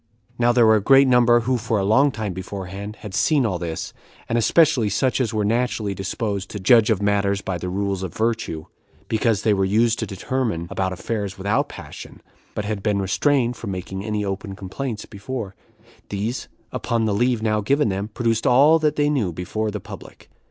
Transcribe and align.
Now 0.39 0.51
there 0.51 0.65
were 0.65 0.77
a 0.77 0.81
great 0.81 1.07
number 1.07 1.41
who 1.41 1.59
for 1.59 1.77
a 1.77 1.83
long 1.85 2.09
time 2.09 2.33
beforehand 2.33 2.95
had 3.01 3.13
seen 3.13 3.45
all 3.45 3.59
this, 3.59 3.93
and 4.27 4.35
especially 4.35 4.89
such 4.89 5.21
as 5.21 5.31
were 5.31 5.45
naturally 5.45 5.93
disposed 5.93 6.49
to 6.49 6.59
judge 6.59 6.89
of 6.89 7.03
matters 7.03 7.41
by 7.41 7.59
the 7.59 7.69
rules 7.69 8.01
of 8.01 8.11
virtue, 8.15 8.65
because 9.09 9.43
they 9.43 9.53
were 9.53 9.63
used 9.63 9.99
to 9.99 10.07
determine 10.07 10.65
about 10.71 10.91
affairs 10.91 11.37
without 11.37 11.69
passion, 11.69 12.19
but 12.55 12.65
had 12.65 12.81
been 12.81 12.99
restrained 12.99 13.55
from 13.55 13.69
making 13.69 14.03
any 14.03 14.25
open 14.25 14.55
complaints 14.55 15.05
before; 15.05 15.53
these, 16.09 16.47
upon 16.71 17.05
the 17.05 17.13
leave 17.13 17.43
now 17.43 17.61
given 17.61 17.89
them, 17.89 18.07
produced 18.07 18.47
all 18.47 18.79
that 18.79 18.95
they 18.95 19.07
knew 19.07 19.31
before 19.31 19.69
the 19.69 19.79
public. 19.79 20.31